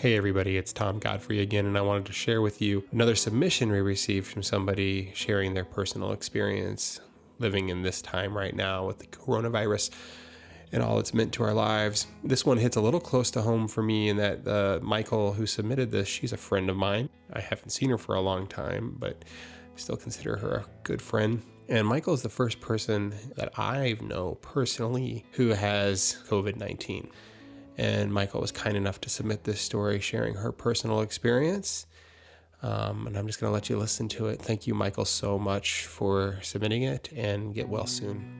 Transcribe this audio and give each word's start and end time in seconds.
Hey, 0.00 0.16
everybody, 0.16 0.56
it's 0.56 0.72
Tom 0.72 0.98
Godfrey 0.98 1.40
again, 1.40 1.66
and 1.66 1.76
I 1.76 1.82
wanted 1.82 2.06
to 2.06 2.14
share 2.14 2.40
with 2.40 2.62
you 2.62 2.84
another 2.90 3.14
submission 3.14 3.70
we 3.70 3.82
received 3.82 4.28
from 4.28 4.42
somebody 4.42 5.12
sharing 5.14 5.52
their 5.52 5.66
personal 5.66 6.12
experience 6.12 7.00
living 7.38 7.68
in 7.68 7.82
this 7.82 8.00
time 8.00 8.34
right 8.34 8.56
now 8.56 8.86
with 8.86 8.98
the 8.98 9.06
coronavirus 9.08 9.90
and 10.72 10.82
all 10.82 10.98
it's 11.00 11.12
meant 11.12 11.34
to 11.34 11.42
our 11.42 11.52
lives. 11.52 12.06
This 12.24 12.46
one 12.46 12.56
hits 12.56 12.76
a 12.76 12.80
little 12.80 12.98
close 12.98 13.30
to 13.32 13.42
home 13.42 13.68
for 13.68 13.82
me 13.82 14.08
in 14.08 14.16
that 14.16 14.48
uh, 14.48 14.78
Michael, 14.82 15.34
who 15.34 15.44
submitted 15.44 15.90
this, 15.90 16.08
she's 16.08 16.32
a 16.32 16.38
friend 16.38 16.70
of 16.70 16.78
mine. 16.78 17.10
I 17.34 17.40
haven't 17.40 17.68
seen 17.68 17.90
her 17.90 17.98
for 17.98 18.14
a 18.14 18.22
long 18.22 18.46
time, 18.46 18.96
but 18.98 19.22
I 19.22 19.78
still 19.78 19.98
consider 19.98 20.38
her 20.38 20.50
a 20.50 20.66
good 20.82 21.02
friend. 21.02 21.42
And 21.68 21.86
Michael 21.86 22.14
is 22.14 22.22
the 22.22 22.30
first 22.30 22.58
person 22.62 23.12
that 23.36 23.58
I 23.58 23.98
know 24.00 24.38
personally 24.40 25.26
who 25.32 25.48
has 25.48 26.22
COVID 26.30 26.56
19. 26.56 27.10
And 27.80 28.12
Michael 28.12 28.42
was 28.42 28.52
kind 28.52 28.76
enough 28.76 29.00
to 29.00 29.08
submit 29.08 29.44
this 29.44 29.58
story, 29.58 30.00
sharing 30.00 30.34
her 30.34 30.52
personal 30.52 31.00
experience. 31.00 31.86
Um, 32.62 33.06
and 33.06 33.16
I'm 33.16 33.26
just 33.26 33.40
going 33.40 33.48
to 33.48 33.54
let 33.54 33.70
you 33.70 33.78
listen 33.78 34.06
to 34.10 34.26
it. 34.26 34.38
Thank 34.42 34.66
you, 34.66 34.74
Michael, 34.74 35.06
so 35.06 35.38
much 35.38 35.86
for 35.86 36.38
submitting 36.42 36.82
it, 36.82 37.10
and 37.16 37.54
get 37.54 37.70
well 37.70 37.86
soon. 37.86 38.36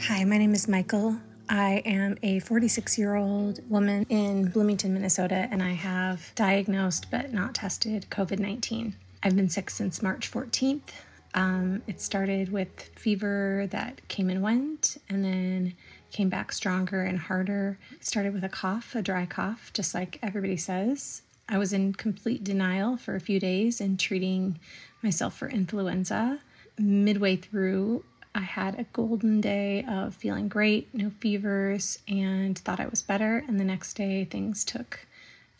Hi, 0.00 0.24
my 0.24 0.36
name 0.36 0.52
is 0.52 0.66
Michael. 0.66 1.16
I 1.48 1.80
am 1.84 2.18
a 2.24 2.40
46 2.40 2.98
year 2.98 3.14
old 3.14 3.60
woman 3.70 4.04
in 4.08 4.48
Bloomington, 4.48 4.94
Minnesota, 4.94 5.46
and 5.52 5.62
I 5.62 5.70
have 5.70 6.32
diagnosed 6.34 7.06
but 7.12 7.32
not 7.32 7.54
tested 7.54 8.06
COVID 8.10 8.40
19. 8.40 8.96
I've 9.22 9.36
been 9.36 9.48
sick 9.48 9.70
since 9.70 10.02
March 10.02 10.28
14th. 10.28 10.90
Um, 11.36 11.82
it 11.86 12.00
started 12.00 12.50
with 12.50 12.90
fever 12.96 13.68
that 13.70 14.06
came 14.08 14.30
and 14.30 14.42
went, 14.42 14.96
and 15.08 15.22
then 15.22 15.74
came 16.10 16.30
back 16.30 16.50
stronger 16.50 17.02
and 17.02 17.18
harder. 17.18 17.78
It 17.92 18.06
started 18.06 18.32
with 18.32 18.42
a 18.42 18.48
cough, 18.48 18.94
a 18.94 19.02
dry 19.02 19.26
cough, 19.26 19.70
just 19.74 19.94
like 19.94 20.18
everybody 20.22 20.56
says. 20.56 21.22
I 21.48 21.58
was 21.58 21.72
in 21.74 21.92
complete 21.92 22.42
denial 22.42 22.96
for 22.96 23.14
a 23.14 23.20
few 23.20 23.38
days 23.38 23.80
and 23.80 24.00
treating 24.00 24.58
myself 25.02 25.36
for 25.36 25.48
influenza. 25.48 26.40
Midway 26.78 27.36
through, 27.36 28.02
I 28.34 28.40
had 28.40 28.78
a 28.78 28.84
golden 28.84 29.40
day 29.40 29.84
of 29.88 30.14
feeling 30.14 30.48
great, 30.48 30.92
no 30.94 31.10
fevers, 31.20 31.98
and 32.08 32.58
thought 32.58 32.80
I 32.80 32.86
was 32.86 33.02
better. 33.02 33.44
And 33.46 33.60
the 33.60 33.64
next 33.64 33.94
day, 33.94 34.24
things 34.24 34.64
took 34.64 35.06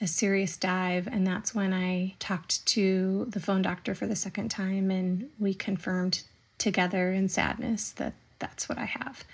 a 0.00 0.06
serious 0.06 0.56
dive. 0.56 1.06
And 1.06 1.26
that's 1.26 1.54
when 1.54 1.72
I 1.72 2.14
talked 2.18 2.64
to 2.66 3.26
the 3.30 3.40
phone 3.40 3.62
doctor 3.62 3.94
for 3.94 4.06
the 4.06 4.16
second 4.16 4.50
time, 4.50 4.90
and 4.90 5.28
we 5.38 5.54
confirmed 5.54 6.22
together 6.58 7.12
in 7.12 7.28
sadness 7.28 7.90
that 7.92 8.14
that's 8.38 8.68
what 8.68 8.78
I 8.78 8.84
have. 8.84 9.24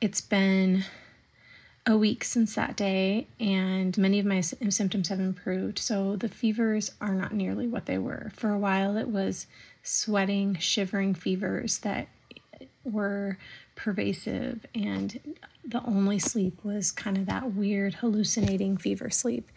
It's 0.00 0.20
been 0.20 0.84
a 1.86 1.96
week 1.96 2.24
since 2.24 2.54
that 2.54 2.76
day, 2.76 3.26
and 3.38 3.96
many 3.98 4.18
of 4.18 4.26
my 4.26 4.40
symptoms 4.40 5.08
have 5.08 5.20
improved. 5.20 5.78
So 5.78 6.16
the 6.16 6.28
fevers 6.28 6.92
are 7.00 7.14
not 7.14 7.34
nearly 7.34 7.66
what 7.66 7.86
they 7.86 7.98
were. 7.98 8.32
For 8.34 8.50
a 8.50 8.58
while, 8.58 8.96
it 8.96 9.08
was 9.08 9.46
sweating, 9.82 10.56
shivering 10.58 11.14
fevers 11.14 11.78
that 11.78 12.08
were 12.84 13.38
pervasive, 13.76 14.64
and 14.74 15.36
the 15.66 15.82
only 15.84 16.18
sleep 16.18 16.62
was 16.64 16.90
kind 16.90 17.16
of 17.18 17.26
that 17.26 17.54
weird 17.54 17.94
hallucinating 17.94 18.76
fever 18.76 19.10
sleep 19.10 19.50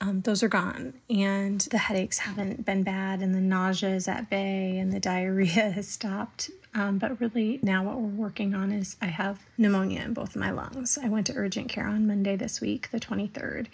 um, 0.00 0.22
those 0.22 0.42
are 0.42 0.48
gone. 0.48 0.94
And 1.08 1.60
the 1.60 1.78
headaches 1.78 2.18
haven't 2.18 2.64
been 2.64 2.82
bad, 2.82 3.20
and 3.20 3.34
the 3.34 3.40
nausea 3.40 3.90
is 3.90 4.08
at 4.08 4.30
bay, 4.30 4.78
and 4.78 4.92
the 4.92 5.00
diarrhea 5.10 5.70
has 5.70 5.88
stopped. 5.88 6.50
Um, 6.74 6.98
but 6.98 7.20
really, 7.20 7.58
now 7.62 7.82
what 7.84 7.96
we're 7.96 8.08
working 8.08 8.54
on 8.54 8.72
is 8.72 8.96
I 9.02 9.06
have 9.06 9.40
pneumonia 9.58 10.02
in 10.02 10.14
both 10.14 10.36
my 10.36 10.50
lungs. 10.50 10.98
I 11.02 11.08
went 11.08 11.26
to 11.26 11.34
urgent 11.36 11.68
care 11.68 11.86
on 11.86 12.06
Monday 12.06 12.36
this 12.36 12.60
week, 12.60 12.90
the 12.90 13.00
23rd, 13.00 13.66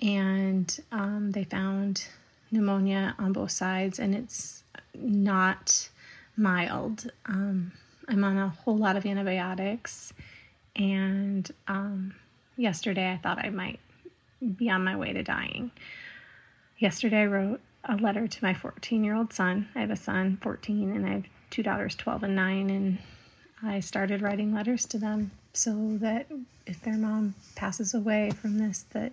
and 0.00 0.80
um, 0.90 1.32
they 1.32 1.44
found 1.44 2.06
pneumonia 2.50 3.14
on 3.18 3.32
both 3.32 3.50
sides, 3.50 3.98
and 3.98 4.14
it's 4.14 4.64
not 4.94 5.88
mild. 6.36 7.10
Um, 7.26 7.72
I'm 8.08 8.24
on 8.24 8.38
a 8.38 8.48
whole 8.48 8.78
lot 8.78 8.96
of 8.96 9.04
antibiotics, 9.04 10.14
and 10.74 11.48
um, 11.68 12.14
yesterday 12.56 13.12
I 13.12 13.18
thought 13.18 13.44
I 13.44 13.50
might 13.50 13.80
be 14.56 14.70
on 14.70 14.84
my 14.84 14.96
way 14.96 15.12
to 15.12 15.22
dying. 15.22 15.70
Yesterday, 16.78 17.22
I 17.22 17.26
wrote 17.26 17.60
a 17.84 17.96
letter 17.96 18.26
to 18.26 18.44
my 18.44 18.54
14 18.54 19.04
year 19.04 19.14
old 19.14 19.32
son. 19.32 19.68
I 19.74 19.80
have 19.80 19.90
a 19.90 19.96
son, 19.96 20.38
14, 20.40 20.94
and 20.94 21.06
I 21.06 21.10
have 21.10 21.24
two 21.50 21.62
daughters, 21.62 21.94
12 21.94 22.24
and 22.24 22.36
9. 22.36 22.70
And 22.70 22.98
I 23.62 23.80
started 23.80 24.22
writing 24.22 24.54
letters 24.54 24.86
to 24.86 24.98
them 24.98 25.32
so 25.52 25.96
that 26.00 26.26
if 26.66 26.80
their 26.82 26.96
mom 26.96 27.34
passes 27.56 27.94
away 27.94 28.30
from 28.30 28.58
this, 28.58 28.84
that 28.90 29.12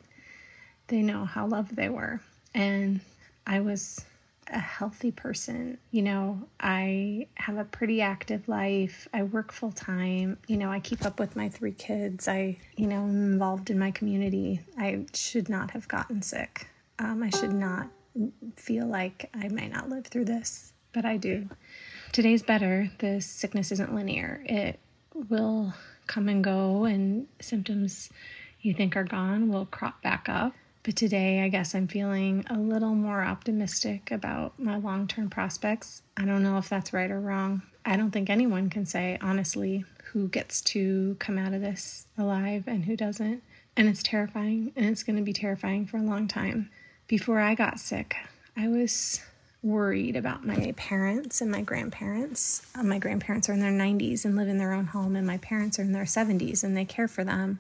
they 0.88 1.02
know 1.02 1.25
how 1.25 1.47
loved 1.47 1.75
they 1.75 1.90
were. 1.90 2.22
And 2.53 3.00
I 3.47 3.59
was 3.59 4.06
a 4.51 4.59
healthy 4.59 5.11
person. 5.11 5.78
You 5.91 6.03
know, 6.03 6.47
I 6.59 7.28
have 7.35 7.57
a 7.57 7.66
pretty 7.66 8.01
active 8.01 8.47
life. 8.47 9.07
I 9.13 9.23
work 9.23 9.51
full 9.51 9.72
time. 9.72 10.38
You 10.47 10.57
know, 10.57 10.69
I 10.69 10.79
keep 10.79 11.06
up 11.06 11.19
with 11.19 11.35
my 11.35 11.50
three 11.50 11.72
kids. 11.72 12.28
I, 12.28 12.57
you 12.75 12.88
know, 12.88 13.03
am 13.03 13.34
involved 13.34 13.69
in 13.69 13.79
my 13.79 13.91
community. 13.91 14.61
I 14.78 15.05
should 15.13 15.50
not 15.50 15.72
have 15.72 15.88
gotten 15.88 16.22
sick. 16.22 16.67
Um, 17.00 17.23
I 17.23 17.29
should 17.29 17.53
not 17.53 17.89
feel 18.55 18.85
like 18.85 19.29
I 19.34 19.47
might 19.50 19.72
not 19.72 19.89
live 19.89 20.07
through 20.07 20.25
this, 20.25 20.73
but 20.94 21.05
I 21.05 21.17
do. 21.17 21.50
Today's 22.11 22.44
better. 22.44 22.89
The 23.00 23.19
sickness 23.22 23.72
isn't 23.72 23.94
linear. 23.94 24.41
It 24.45 24.79
will 25.29 25.73
come 26.07 26.29
and 26.29 26.44
go, 26.44 26.85
and 26.85 27.28
symptoms 27.41 28.09
you 28.61 28.73
think 28.73 28.95
are 28.95 29.03
gone 29.03 29.50
will 29.50 29.66
crop 29.66 30.01
back 30.01 30.28
up. 30.29 30.53
But 30.85 30.96
today, 30.96 31.41
I 31.41 31.47
guess 31.47 31.73
I'm 31.73 31.88
feeling 31.88 32.46
a 32.47 32.59
little 32.59 32.94
more 32.94 33.23
optimistic 33.23 34.12
about 34.12 34.59
my 34.59 34.78
long 34.78 35.07
term 35.07 35.31
prospects. 35.31 36.03
I 36.16 36.25
don't 36.25 36.44
know 36.44 36.59
if 36.59 36.69
that's 36.69 36.94
right 36.94 37.09
or 37.09 37.19
wrong. 37.19 37.63
I 37.84 37.97
don't 37.97 38.12
think 38.12 38.29
anyone 38.29 38.69
can 38.69 38.85
say, 38.85 39.18
honestly, 39.19 39.84
who 40.03 40.28
gets 40.28 40.62
to 40.62 41.16
come 41.18 41.40
out 41.40 41.56
of 41.56 41.62
this 41.62 42.06
alive 42.19 42.66
and 42.68 42.85
who 42.85 42.96
doesn't. 42.96 43.41
And 43.75 43.90
it's 43.90 44.03
terrifying, 44.03 44.73
and 44.75 44.85
it's 44.85 45.01
going 45.01 45.16
to 45.16 45.23
be 45.23 45.34
terrifying 45.34 45.88
for 45.88 45.97
a 45.97 46.03
long 46.03 46.28
time. 46.28 46.69
Before 47.07 47.40
I 47.40 47.56
got 47.56 47.79
sick, 47.79 48.16
I 48.56 48.67
was 48.67 49.22
worried 49.63 50.16
about 50.16 50.46
my 50.46 50.72
parents 50.78 51.41
and 51.41 51.50
my 51.50 51.63
grandparents. 51.63 52.62
Uh, 52.75 52.84
my 52.84 53.00
grandparents 53.00 53.50
are 53.50 53.53
in 53.53 53.59
their 53.59 53.72
90s 53.72 54.23
and 54.23 54.35
live 54.35 54.50
in 54.50 54.59
their 54.59 54.73
own 54.73 54.85
home, 54.85 55.16
and 55.16 55.25
my 55.25 55.40
parents 55.40 55.79
are 55.79 55.81
in 55.81 55.94
their 55.94 56.03
70s 56.03 56.63
and 56.63 56.78
they 56.78 56.85
care 56.85 57.07
for 57.07 57.23
them. 57.23 57.59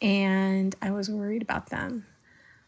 And 0.00 0.74
I 0.82 0.90
was 0.90 1.08
worried 1.08 1.42
about 1.42 1.70
them 1.70 2.04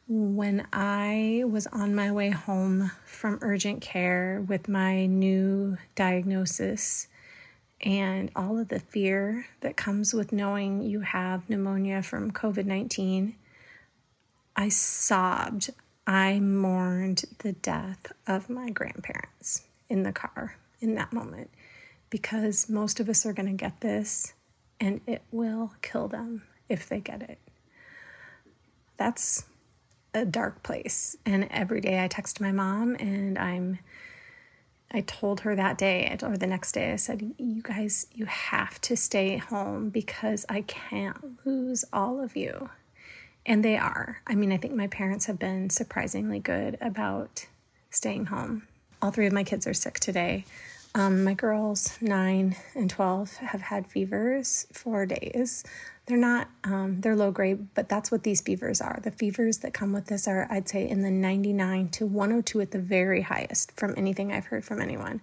when 0.06 0.66
I 0.72 1.44
was 1.46 1.66
on 1.68 1.94
my 1.94 2.12
way 2.12 2.30
home 2.30 2.90
from 3.06 3.38
urgent 3.40 3.80
care 3.80 4.44
with 4.46 4.68
my 4.68 5.06
new 5.06 5.78
diagnosis 5.94 7.08
and 7.80 8.30
all 8.36 8.58
of 8.58 8.68
the 8.68 8.80
fear 8.80 9.46
that 9.60 9.76
comes 9.76 10.12
with 10.12 10.32
knowing 10.32 10.82
you 10.82 11.00
have 11.00 11.48
pneumonia 11.48 12.02
from 12.02 12.30
COVID 12.30 12.66
19, 12.66 13.34
I 14.56 14.68
sobbed. 14.68 15.70
I 16.06 16.38
mourned 16.38 17.24
the 17.38 17.52
death 17.52 18.12
of 18.26 18.50
my 18.50 18.68
grandparents 18.68 19.62
in 19.88 20.02
the 20.02 20.12
car 20.12 20.56
in 20.80 20.96
that 20.96 21.14
moment 21.14 21.50
because 22.10 22.68
most 22.68 23.00
of 23.00 23.08
us 23.08 23.24
are 23.24 23.32
going 23.32 23.48
to 23.48 23.52
get 23.52 23.80
this 23.80 24.34
and 24.78 25.00
it 25.06 25.22
will 25.32 25.72
kill 25.80 26.08
them 26.08 26.42
if 26.68 26.86
they 26.90 27.00
get 27.00 27.22
it. 27.22 27.38
That's 28.98 29.44
a 30.14 30.24
dark 30.24 30.62
place. 30.62 31.16
And 31.26 31.48
every 31.50 31.80
day 31.80 32.02
I 32.02 32.08
text 32.08 32.40
my 32.40 32.52
mom 32.52 32.94
and 32.94 33.38
I'm 33.38 33.78
I 34.94 35.00
told 35.00 35.40
her 35.40 35.56
that 35.56 35.76
day 35.76 36.16
or 36.22 36.36
the 36.36 36.46
next 36.46 36.70
day, 36.70 36.92
I 36.92 36.96
said, 36.96 37.34
You 37.36 37.62
guys, 37.62 38.06
you 38.12 38.26
have 38.26 38.80
to 38.82 38.96
stay 38.96 39.38
home 39.38 39.88
because 39.88 40.46
I 40.48 40.60
can't 40.62 41.44
lose 41.44 41.84
all 41.92 42.20
of 42.22 42.36
you. 42.36 42.70
And 43.44 43.64
they 43.64 43.76
are. 43.76 44.22
I 44.24 44.36
mean, 44.36 44.52
I 44.52 44.56
think 44.56 44.74
my 44.74 44.86
parents 44.86 45.26
have 45.26 45.38
been 45.38 45.68
surprisingly 45.68 46.38
good 46.38 46.78
about 46.80 47.46
staying 47.90 48.26
home. 48.26 48.68
All 49.02 49.10
three 49.10 49.26
of 49.26 49.32
my 49.32 49.42
kids 49.42 49.66
are 49.66 49.74
sick 49.74 49.98
today. 49.98 50.44
Um, 50.96 51.24
my 51.24 51.34
girls, 51.34 51.98
nine 52.00 52.56
and 52.74 52.88
12, 52.88 53.36
have 53.38 53.60
had 53.60 53.86
fevers 53.86 54.66
for 54.72 55.06
days. 55.06 55.64
They're 56.06 56.16
not, 56.16 56.48
um, 56.62 57.00
they're 57.00 57.16
low 57.16 57.32
grade, 57.32 57.66
but 57.74 57.88
that's 57.88 58.12
what 58.12 58.22
these 58.22 58.40
fevers 58.40 58.80
are. 58.80 59.00
The 59.02 59.10
fevers 59.10 59.58
that 59.58 59.74
come 59.74 59.92
with 59.92 60.06
this 60.06 60.28
are, 60.28 60.46
I'd 60.50 60.68
say, 60.68 60.88
in 60.88 61.02
the 61.02 61.10
99 61.10 61.88
to 61.90 62.06
102 62.06 62.60
at 62.60 62.70
the 62.70 62.78
very 62.78 63.22
highest 63.22 63.72
from 63.72 63.94
anything 63.96 64.32
I've 64.32 64.46
heard 64.46 64.64
from 64.64 64.80
anyone. 64.80 65.20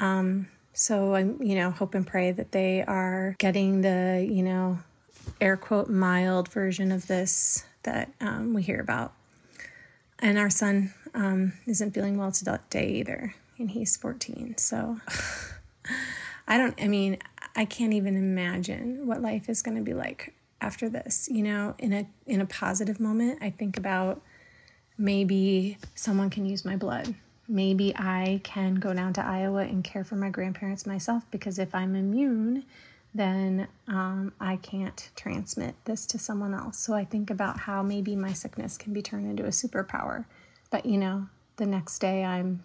Um, 0.00 0.48
so 0.72 1.14
I'm, 1.14 1.40
you 1.42 1.54
know, 1.54 1.70
hope 1.70 1.94
and 1.94 2.06
pray 2.06 2.32
that 2.32 2.52
they 2.52 2.82
are 2.82 3.36
getting 3.38 3.82
the, 3.82 4.26
you 4.28 4.42
know, 4.42 4.78
air 5.40 5.56
quote 5.56 5.88
mild 5.88 6.48
version 6.48 6.90
of 6.90 7.06
this 7.06 7.64
that 7.82 8.10
um, 8.20 8.54
we 8.54 8.62
hear 8.62 8.80
about. 8.80 9.12
And 10.18 10.38
our 10.38 10.50
son 10.50 10.92
um, 11.14 11.52
isn't 11.66 11.92
feeling 11.92 12.18
well 12.18 12.32
today 12.32 12.88
either, 12.88 13.34
and 13.60 13.70
he's 13.70 13.96
14. 13.96 14.56
So 14.58 14.98
I 16.48 16.58
don't, 16.58 16.74
I 16.82 16.88
mean, 16.88 17.18
I 17.54 17.64
can't 17.64 17.92
even 17.92 18.16
imagine 18.16 19.06
what 19.06 19.22
life 19.22 19.48
is 19.48 19.62
going 19.62 19.76
to 19.76 19.82
be 19.82 19.94
like 19.94 20.34
after 20.60 20.88
this. 20.88 21.28
You 21.30 21.42
know, 21.42 21.74
in 21.78 21.92
a 21.92 22.06
in 22.26 22.40
a 22.40 22.46
positive 22.46 22.98
moment, 22.98 23.38
I 23.40 23.50
think 23.50 23.76
about 23.76 24.22
maybe 24.98 25.78
someone 25.94 26.30
can 26.30 26.46
use 26.46 26.64
my 26.64 26.76
blood. 26.76 27.14
Maybe 27.48 27.92
I 27.96 28.40
can 28.44 28.76
go 28.76 28.94
down 28.94 29.12
to 29.14 29.24
Iowa 29.24 29.62
and 29.62 29.82
care 29.82 30.04
for 30.04 30.14
my 30.14 30.30
grandparents 30.30 30.86
myself 30.86 31.24
because 31.30 31.58
if 31.58 31.74
I'm 31.74 31.96
immune, 31.96 32.64
then 33.12 33.66
um, 33.88 34.32
I 34.38 34.56
can't 34.56 35.10
transmit 35.16 35.74
this 35.84 36.06
to 36.06 36.18
someone 36.18 36.54
else. 36.54 36.78
So 36.78 36.94
I 36.94 37.04
think 37.04 37.28
about 37.28 37.60
how 37.60 37.82
maybe 37.82 38.14
my 38.14 38.32
sickness 38.32 38.78
can 38.78 38.92
be 38.92 39.02
turned 39.02 39.28
into 39.28 39.44
a 39.44 39.48
superpower. 39.48 40.26
But 40.70 40.86
you 40.86 40.96
know, 40.96 41.26
the 41.56 41.66
next 41.66 41.98
day 41.98 42.24
I'm, 42.24 42.62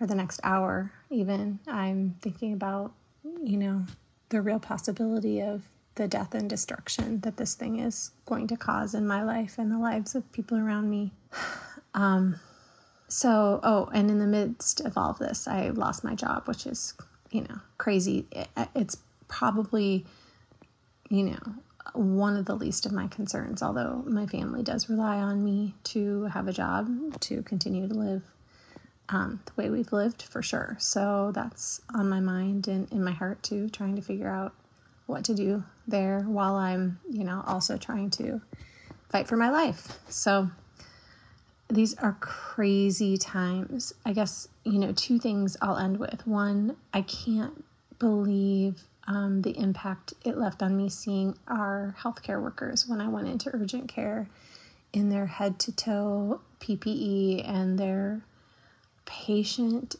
or 0.00 0.06
the 0.06 0.14
next 0.14 0.40
hour 0.42 0.92
even, 1.10 1.58
I'm 1.66 2.16
thinking 2.20 2.52
about, 2.52 2.92
you 3.42 3.56
know, 3.56 3.84
the 4.28 4.40
real 4.40 4.58
possibility 4.58 5.40
of 5.40 5.62
the 5.94 6.06
death 6.06 6.34
and 6.34 6.48
destruction 6.48 7.20
that 7.20 7.36
this 7.36 7.54
thing 7.54 7.80
is 7.80 8.12
going 8.26 8.46
to 8.48 8.56
cause 8.56 8.94
in 8.94 9.06
my 9.06 9.22
life 9.22 9.58
and 9.58 9.70
the 9.70 9.78
lives 9.78 10.14
of 10.14 10.30
people 10.32 10.58
around 10.58 10.88
me. 10.90 11.12
Um, 11.94 12.38
so, 13.08 13.58
oh, 13.62 13.88
and 13.92 14.10
in 14.10 14.18
the 14.18 14.26
midst 14.26 14.82
of 14.82 14.96
all 14.96 15.10
of 15.10 15.18
this, 15.18 15.48
I 15.48 15.70
lost 15.70 16.04
my 16.04 16.14
job, 16.14 16.46
which 16.46 16.66
is, 16.66 16.94
you 17.30 17.40
know, 17.40 17.58
crazy. 17.78 18.26
It's 18.76 18.98
probably, 19.26 20.04
you 21.08 21.24
know, 21.24 21.38
one 21.94 22.36
of 22.36 22.44
the 22.44 22.54
least 22.54 22.84
of 22.86 22.92
my 22.92 23.08
concerns, 23.08 23.62
although 23.62 24.04
my 24.06 24.26
family 24.26 24.62
does 24.62 24.88
rely 24.90 25.16
on 25.16 25.42
me 25.42 25.74
to 25.84 26.24
have 26.24 26.46
a 26.46 26.52
job 26.52 26.88
to 27.20 27.42
continue 27.42 27.88
to 27.88 27.94
live 27.94 28.22
um, 29.08 29.40
the 29.46 29.52
way 29.56 29.70
we've 29.70 29.92
lived 29.92 30.22
for 30.22 30.42
sure. 30.42 30.76
So 30.78 31.32
that's 31.34 31.80
on 31.94 32.08
my 32.08 32.20
mind 32.20 32.68
and 32.68 32.90
in 32.92 33.02
my 33.02 33.12
heart 33.12 33.42
too, 33.42 33.68
trying 33.70 33.96
to 33.96 34.02
figure 34.02 34.28
out 34.28 34.54
what 35.06 35.24
to 35.24 35.34
do 35.34 35.64
there 35.86 36.20
while 36.20 36.54
I'm, 36.54 37.00
you 37.08 37.24
know, 37.24 37.42
also 37.46 37.76
trying 37.76 38.10
to 38.10 38.40
fight 39.08 39.26
for 39.26 39.36
my 39.36 39.50
life. 39.50 39.98
So 40.08 40.50
these 41.68 41.96
are 41.98 42.16
crazy 42.20 43.16
times. 43.16 43.94
I 44.04 44.12
guess, 44.12 44.48
you 44.64 44.78
know, 44.78 44.92
two 44.92 45.18
things 45.18 45.56
I'll 45.62 45.76
end 45.76 45.98
with. 45.98 46.26
One, 46.26 46.76
I 46.92 47.02
can't 47.02 47.64
believe 47.98 48.82
um, 49.06 49.40
the 49.40 49.58
impact 49.58 50.12
it 50.24 50.36
left 50.36 50.62
on 50.62 50.76
me 50.76 50.90
seeing 50.90 51.36
our 51.48 51.94
healthcare 51.98 52.42
workers 52.42 52.86
when 52.86 53.00
I 53.00 53.08
went 53.08 53.28
into 53.28 53.50
urgent 53.54 53.88
care 53.88 54.28
in 54.92 55.08
their 55.08 55.26
head 55.26 55.58
to 55.60 55.72
toe 55.72 56.40
PPE 56.60 57.48
and 57.48 57.78
their 57.78 58.20
patient, 59.08 59.96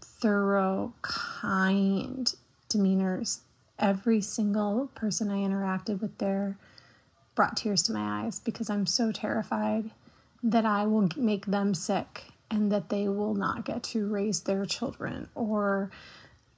thorough, 0.00 0.92
kind 1.02 2.34
demeanors 2.68 3.38
every 3.78 4.20
single 4.20 4.90
person 4.94 5.30
I 5.30 5.36
interacted 5.36 6.00
with 6.00 6.18
there 6.18 6.56
brought 7.34 7.56
tears 7.56 7.82
to 7.84 7.92
my 7.92 8.24
eyes 8.24 8.40
because 8.40 8.68
I'm 8.68 8.86
so 8.86 9.12
terrified 9.12 9.90
that 10.42 10.66
I 10.66 10.86
will 10.86 11.08
make 11.16 11.46
them 11.46 11.72
sick 11.74 12.24
and 12.50 12.72
that 12.72 12.88
they 12.88 13.08
will 13.08 13.34
not 13.34 13.64
get 13.64 13.82
to 13.84 14.06
raise 14.08 14.40
their 14.40 14.66
children 14.66 15.28
or 15.34 15.90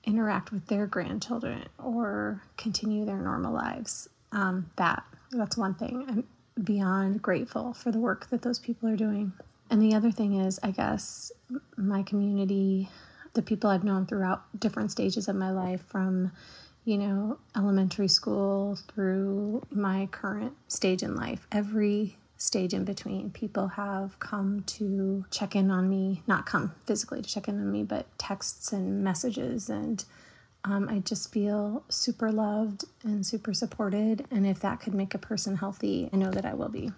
interact 0.05 0.53
with 0.53 0.67
their 0.67 0.87
grandchildren 0.87 1.67
or 1.79 2.43
continue 2.57 3.05
their 3.05 3.19
normal 3.19 3.53
lives. 3.53 4.09
Um, 4.33 4.71
that 4.77 5.03
that's 5.33 5.57
one 5.57 5.75
thing. 5.75 6.05
I'm 6.09 6.65
beyond 6.65 7.23
grateful 7.23 7.75
for 7.75 7.93
the 7.93 7.99
work 7.99 8.31
that 8.31 8.43
those 8.43 8.59
people 8.59 8.89
are 8.89 8.97
doing. 8.97 9.33
And 9.71 9.81
the 9.81 9.95
other 9.95 10.11
thing 10.11 10.41
is, 10.41 10.59
I 10.63 10.73
guess, 10.73 11.33
my 11.77 12.03
community, 12.03 12.91
the 13.35 13.43
people 13.43 13.71
I've 13.71 13.85
known 13.85 14.05
throughout 14.05 14.43
different 14.59 14.91
stages 14.91 15.29
of 15.29 15.37
my 15.37 15.51
life, 15.51 15.83
from 15.87 16.33
you 16.85 16.99
know, 16.99 17.39
elementary 17.57 18.09
school 18.09 18.77
through 18.93 19.63
my 19.71 20.09
current 20.11 20.55
stage 20.69 21.03
in 21.03 21.15
life. 21.15 21.47
Every 21.53 22.17
stage 22.37 22.73
in 22.73 22.85
between, 22.85 23.31
people 23.31 23.69
have 23.69 24.19
come 24.19 24.63
to 24.67 25.25
check 25.31 25.55
in 25.55 25.71
on 25.71 25.89
me, 25.91 26.23
not 26.27 26.47
come 26.47 26.75
physically 26.87 27.21
to 27.21 27.29
check 27.29 27.49
in 27.49 27.61
on 27.61 27.71
me, 27.71 27.83
but 27.83 28.07
texts 28.19 28.73
and 28.73 29.05
messages. 29.05 29.69
And 29.69 30.03
um, 30.65 30.89
I 30.89 31.01
just 31.01 31.31
feel 31.33 31.85
super 31.89 32.33
loved 32.33 32.87
and 33.05 33.27
super 33.27 33.53
supported. 33.53 34.27
And 34.31 34.47
if 34.47 34.61
that 34.61 34.81
could 34.81 34.95
make 34.95 35.15
a 35.15 35.19
person 35.19 35.57
healthy, 35.57 36.09
I 36.13 36.17
know 36.17 36.31
that 36.31 36.47
I 36.47 36.55
will 36.55 36.71
be. 36.71 36.93